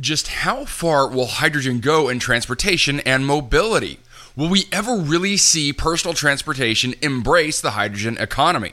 [0.00, 4.00] Just how far will hydrogen go in transportation and mobility?
[4.34, 8.72] Will we ever really see personal transportation embrace the hydrogen economy?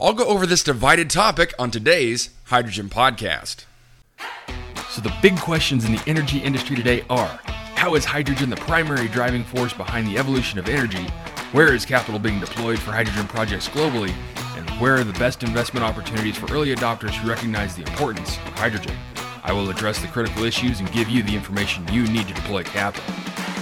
[0.00, 3.66] I'll go over this divided topic on today's Hydrogen Podcast.
[4.90, 7.38] So, the big questions in the energy industry today are
[7.76, 11.06] how is hydrogen the primary driving force behind the evolution of energy?
[11.52, 14.12] Where is capital being deployed for hydrogen projects globally?
[14.56, 18.54] And where are the best investment opportunities for early adopters who recognize the importance of
[18.54, 18.96] hydrogen?
[19.46, 22.62] I will address the critical issues and give you the information you need to deploy
[22.62, 23.04] capital.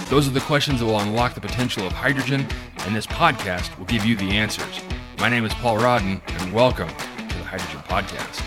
[0.09, 2.47] Those are the questions that will unlock the potential of hydrogen,
[2.79, 4.79] and this podcast will give you the answers.
[5.19, 8.41] My name is Paul Rodden, and welcome to the Hydrogen Podcast.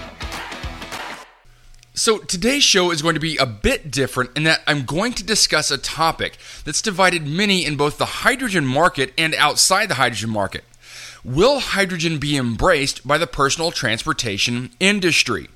[1.92, 5.22] So, today's show is going to be a bit different in that I'm going to
[5.22, 10.30] discuss a topic that's divided many in both the hydrogen market and outside the hydrogen
[10.30, 10.64] market.
[11.22, 15.48] Will hydrogen be embraced by the personal transportation industry?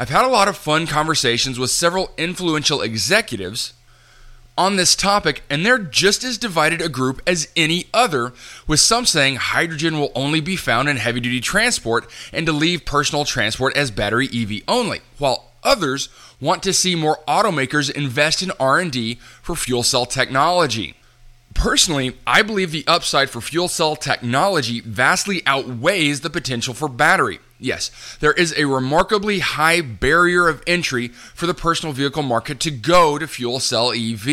[0.00, 3.72] I've had a lot of fun conversations with several influential executives
[4.56, 8.32] on this topic, and they're just as divided a group as any other,
[8.68, 12.84] with some saying hydrogen will only be found in heavy duty transport and to leave
[12.84, 16.08] personal transport as battery EV only, while others
[16.40, 20.94] want to see more automakers invest in R&D for fuel cell technology.
[21.54, 27.40] Personally, I believe the upside for fuel cell technology vastly outweighs the potential for battery.
[27.58, 32.70] Yes, there is a remarkably high barrier of entry for the personal vehicle market to
[32.70, 34.24] go to fuel cell EV.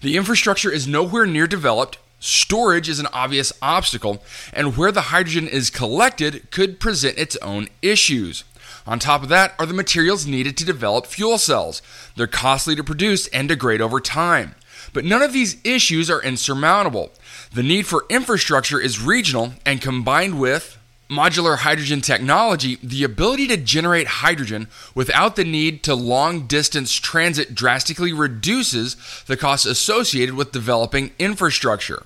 [0.00, 5.48] The infrastructure is nowhere near developed, storage is an obvious obstacle, and where the hydrogen
[5.48, 8.44] is collected could present its own issues.
[8.86, 11.80] On top of that are the materials needed to develop fuel cells.
[12.16, 14.56] They're costly to produce and degrade over time.
[14.92, 17.12] But none of these issues are insurmountable.
[17.54, 20.78] The need for infrastructure is regional and combined with
[21.10, 27.54] modular hydrogen technology, the ability to generate hydrogen without the need to long distance transit
[27.54, 32.04] drastically reduces the costs associated with developing infrastructure.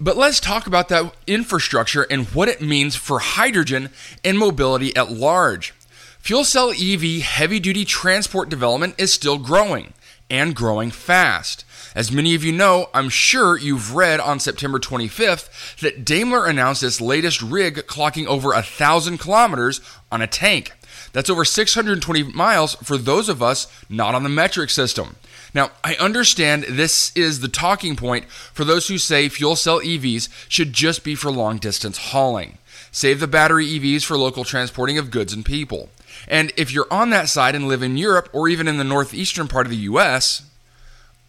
[0.00, 3.90] But let's talk about that infrastructure and what it means for hydrogen
[4.24, 5.72] and mobility at large.
[6.18, 9.92] Fuel cell EV heavy duty transport development is still growing
[10.30, 11.64] and growing fast.
[11.94, 16.82] As many of you know, I'm sure you've read on September 25th that Daimler announced
[16.82, 19.80] its latest rig clocking over a thousand kilometers
[20.10, 20.72] on a tank.
[21.12, 25.16] That's over 620 miles for those of us not on the metric system.
[25.54, 30.28] Now, I understand this is the talking point for those who say fuel cell EVs
[30.48, 32.58] should just be for long distance hauling.
[32.90, 35.90] Save the battery EVs for local transporting of goods and people.
[36.28, 39.48] And if you're on that side and live in Europe or even in the northeastern
[39.48, 40.42] part of the US,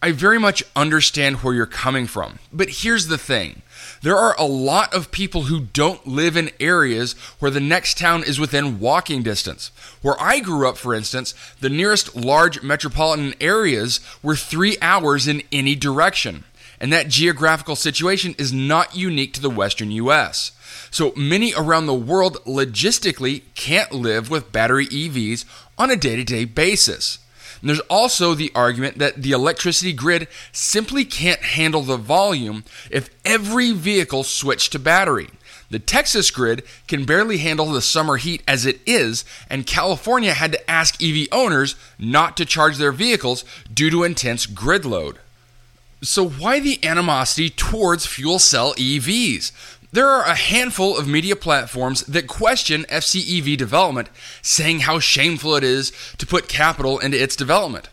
[0.02, 2.38] I very much understand where you're coming from.
[2.52, 3.62] But here's the thing
[4.02, 8.22] there are a lot of people who don't live in areas where the next town
[8.22, 9.70] is within walking distance.
[10.02, 15.42] Where I grew up, for instance, the nearest large metropolitan areas were three hours in
[15.50, 16.44] any direction.
[16.80, 20.52] And that geographical situation is not unique to the Western US.
[20.90, 25.44] So many around the world logistically can't live with battery EVs
[25.78, 27.18] on a day to day basis.
[27.60, 33.10] And there's also the argument that the electricity grid simply can't handle the volume if
[33.24, 35.30] every vehicle switched to battery.
[35.70, 40.52] The Texas grid can barely handle the summer heat as it is, and California had
[40.52, 45.18] to ask EV owners not to charge their vehicles due to intense grid load.
[46.06, 49.50] So, why the animosity towards fuel cell EVs?
[49.90, 55.64] There are a handful of media platforms that question FCEV development, saying how shameful it
[55.64, 57.88] is to put capital into its development.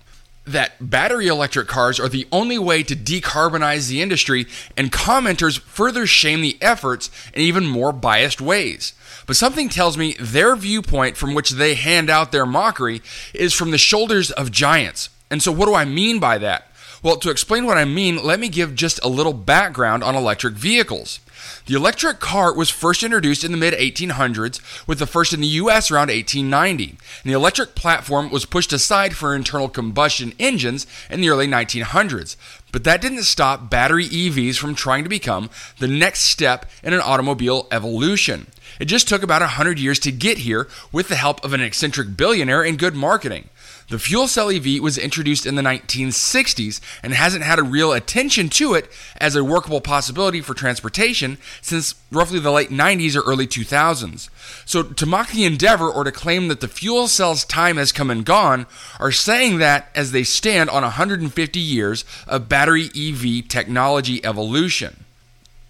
[0.46, 4.46] That battery electric cars are the only way to decarbonize the industry,
[4.78, 8.94] and commenters further shame the efforts in even more biased ways.
[9.26, 13.02] But something tells me their viewpoint from which they hand out their mockery
[13.34, 15.10] is from the shoulders of giants.
[15.32, 16.68] And so, what do I mean by that?
[17.04, 20.54] Well, to explain what I mean, let me give just a little background on electric
[20.54, 21.20] vehicles.
[21.66, 25.48] The electric car was first introduced in the mid 1800s, with the first in the
[25.48, 26.92] US around 1890.
[26.92, 32.38] And the electric platform was pushed aside for internal combustion engines in the early 1900s.
[32.72, 37.02] But that didn't stop battery EVs from trying to become the next step in an
[37.02, 38.48] automobile evolution.
[38.80, 42.16] It just took about 100 years to get here with the help of an eccentric
[42.16, 43.50] billionaire and good marketing.
[43.90, 48.50] The fuel cell EV was introduced in the 1960s and hasn't had a real attention
[48.50, 53.46] to it as a workable possibility for transportation since roughly the late 90s or early
[53.46, 54.30] 2000s.
[54.66, 58.10] So, to mock the endeavor or to claim that the fuel cell's time has come
[58.10, 58.66] and gone
[59.00, 65.04] are saying that as they stand on 150 years of battery EV technology evolution.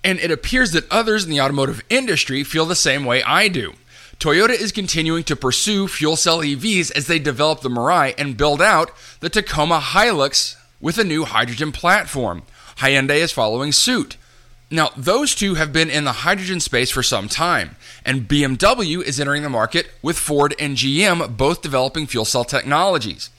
[0.03, 3.73] And it appears that others in the automotive industry feel the same way I do.
[4.23, 8.61] Toyota is continuing to pursue fuel cell EVs as they develop the Mirai and build
[8.61, 8.89] out
[9.19, 12.43] the Tacoma Hilux with a new hydrogen platform.
[12.77, 14.15] Hyundai is following suit.
[14.71, 17.75] Now, those two have been in the hydrogen space for some time,
[18.05, 23.29] and BMW is entering the market with Ford and GM both developing fuel cell technologies.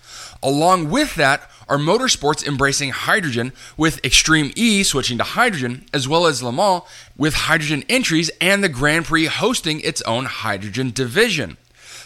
[0.42, 6.26] Along with that are motorsports embracing hydrogen, with Extreme E switching to hydrogen, as well
[6.26, 6.82] as Le Mans
[7.16, 11.56] with hydrogen entries and the Grand Prix hosting its own hydrogen division.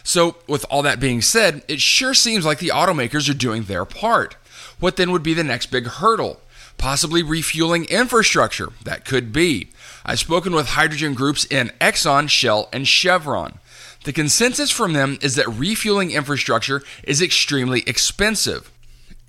[0.03, 3.85] So, with all that being said, it sure seems like the automakers are doing their
[3.85, 4.37] part.
[4.81, 6.41] What then would be the next big hurdle?
[6.79, 8.69] Possibly refueling infrastructure.
[8.85, 9.69] That could be.
[10.07, 13.59] I've spoken with hydrogen groups in Exxon, Shell, and Chevron.
[14.05, 18.71] The consensus from them is that refueling infrastructure is extremely expensive.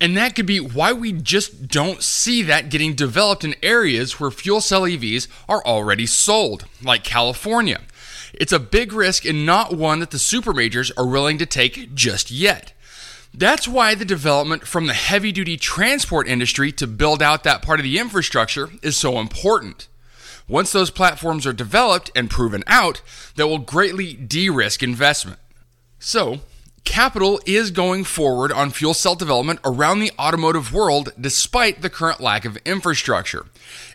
[0.00, 4.30] And that could be why we just don't see that getting developed in areas where
[4.30, 7.80] fuel cell EVs are already sold, like California.
[8.32, 11.94] It's a big risk and not one that the super majors are willing to take
[11.94, 12.72] just yet.
[13.34, 17.78] That's why the development from the heavy duty transport industry to build out that part
[17.78, 19.88] of the infrastructure is so important.
[20.48, 23.02] Once those platforms are developed and proven out,
[23.36, 25.38] that will greatly de risk investment.
[26.00, 26.40] So,
[26.84, 32.20] capital is going forward on fuel cell development around the automotive world despite the current
[32.20, 33.46] lack of infrastructure.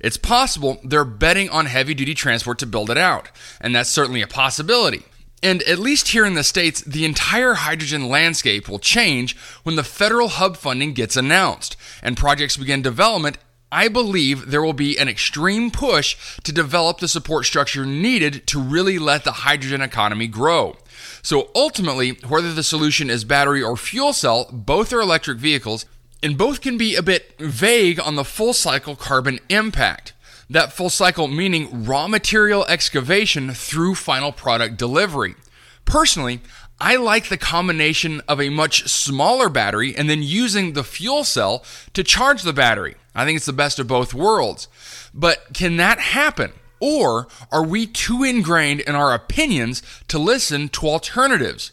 [0.01, 3.29] It's possible they're betting on heavy duty transport to build it out,
[3.59, 5.03] and that's certainly a possibility.
[5.43, 9.83] And at least here in the States, the entire hydrogen landscape will change when the
[9.83, 13.37] federal hub funding gets announced and projects begin development.
[13.75, 18.61] I believe there will be an extreme push to develop the support structure needed to
[18.61, 20.77] really let the hydrogen economy grow.
[21.21, 25.85] So ultimately, whether the solution is battery or fuel cell, both are electric vehicles,
[26.23, 30.13] and both can be a bit vague on the full cycle carbon impact.
[30.49, 35.35] That full cycle meaning raw material excavation through final product delivery.
[35.83, 36.39] Personally,
[36.79, 41.65] I like the combination of a much smaller battery and then using the fuel cell
[41.93, 42.95] to charge the battery.
[43.15, 44.67] I think it's the best of both worlds.
[45.13, 46.51] But can that happen?
[46.79, 51.71] Or are we too ingrained in our opinions to listen to alternatives?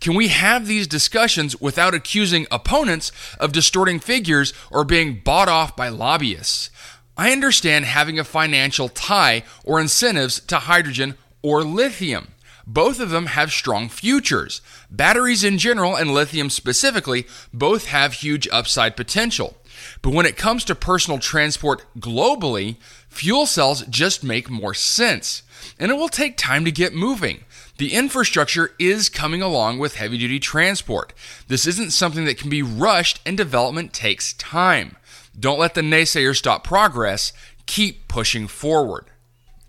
[0.00, 5.76] Can we have these discussions without accusing opponents of distorting figures or being bought off
[5.76, 6.70] by lobbyists?
[7.16, 12.32] I understand having a financial tie or incentives to hydrogen or lithium.
[12.66, 14.60] Both of them have strong futures.
[14.90, 19.56] Batteries in general and lithium specifically both have huge upside potential.
[20.02, 22.76] But when it comes to personal transport globally,
[23.08, 25.42] fuel cells just make more sense.
[25.78, 27.44] And it will take time to get moving.
[27.78, 31.12] The infrastructure is coming along with heavy duty transport.
[31.48, 34.96] This isn't something that can be rushed, and development takes time.
[35.38, 37.32] Don't let the naysayers stop progress.
[37.66, 39.06] Keep pushing forward.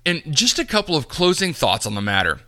[0.05, 2.41] And just a couple of closing thoughts on the matter.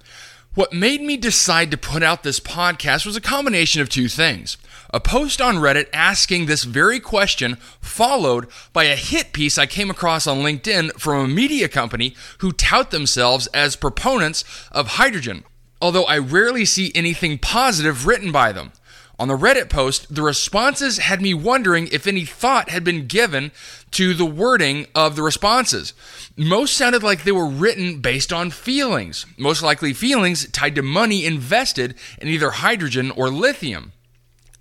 [0.56, 4.56] What made me decide to put out this podcast was a combination of two things.
[4.94, 9.90] A post on Reddit asking this very question, followed by a hit piece I came
[9.90, 15.44] across on LinkedIn from a media company who tout themselves as proponents of hydrogen,
[15.82, 18.74] although I rarely see anything positive written by them.
[19.20, 23.52] On the Reddit post, the responses had me wondering if any thought had been given
[23.92, 25.94] to the wording of the responses.
[26.36, 31.26] Most sounded like they were written based on feelings, most likely feelings tied to money
[31.26, 33.92] invested in either hydrogen or lithium.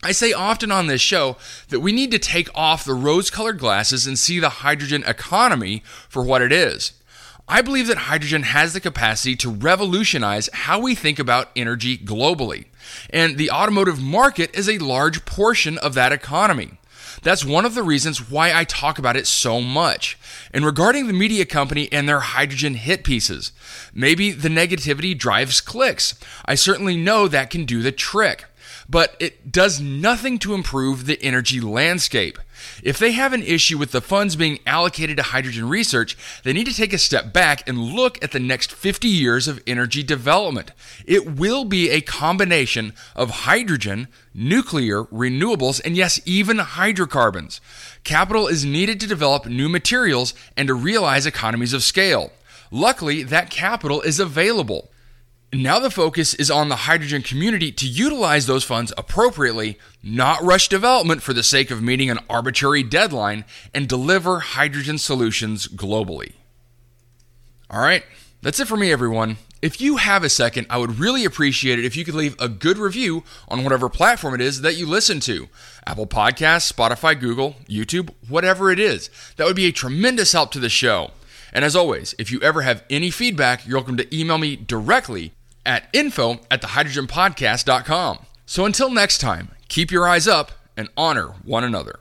[0.02, 1.36] I say often on this show
[1.68, 5.82] that we need to take off the rose colored glasses and see the hydrogen economy
[6.08, 6.92] for what it is.
[7.48, 12.66] I believe that hydrogen has the capacity to revolutionize how we think about energy globally.
[13.10, 16.78] And the automotive market is a large portion of that economy.
[17.22, 20.18] That's one of the reasons why I talk about it so much.
[20.52, 23.52] And regarding the media company and their hydrogen hit pieces,
[23.94, 26.18] maybe the negativity drives clicks.
[26.46, 28.46] I certainly know that can do the trick
[28.88, 32.38] but it does nothing to improve the energy landscape.
[32.82, 36.66] If they have an issue with the funds being allocated to hydrogen research, they need
[36.66, 40.72] to take a step back and look at the next 50 years of energy development.
[41.06, 47.60] It will be a combination of hydrogen, nuclear, renewables, and yes, even hydrocarbons.
[48.04, 52.32] Capital is needed to develop new materials and to realize economies of scale.
[52.70, 54.90] Luckily, that capital is available.
[55.54, 60.66] Now the focus is on the hydrogen community to utilize those funds appropriately, not rush
[60.68, 63.44] development for the sake of meeting an arbitrary deadline,
[63.74, 66.32] and deliver hydrogen solutions globally.
[67.68, 68.02] All right,
[68.40, 69.36] that's it for me, everyone.
[69.60, 72.48] If you have a second, I would really appreciate it if you could leave a
[72.48, 75.50] good review on whatever platform it is that you listen to
[75.86, 79.10] Apple Podcasts, Spotify, Google, YouTube, whatever it is.
[79.36, 81.10] That would be a tremendous help to the show.
[81.52, 85.32] And as always, if you ever have any feedback, you're welcome to email me directly
[85.64, 88.18] at info at thehydrogenpodcast.com.
[88.46, 92.00] So until next time, keep your eyes up and honor one another.